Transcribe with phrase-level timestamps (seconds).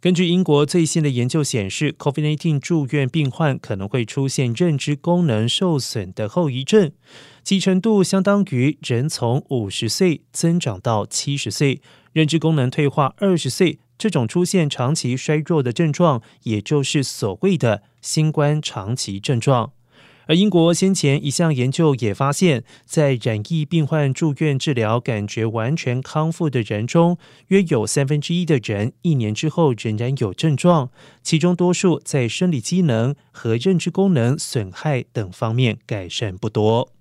[0.00, 6.90] 根据英国最新的研究显示，COVID-19 住院病患可能会出现认知功能受损的后遗症，
[7.44, 11.82] 其程度相当于人从五十岁增长到七十岁，
[12.14, 13.78] 认知功能退化二十岁。
[13.98, 19.72] 这种出现长期衰弱的症状，也就是所谓的新冠长期症状。
[20.30, 27.18] 而英国先前一项研究也发现，在染疫病患住院治疗感觉完全康复的人中，
[27.48, 30.92] 约有三分之一的人一年之后仍然有症状，
[31.24, 36.92] 其中多数在生理机能和认知功能损害等方面改善不多。